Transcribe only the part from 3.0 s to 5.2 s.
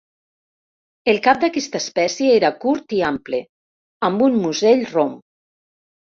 ample, amb un musell rom.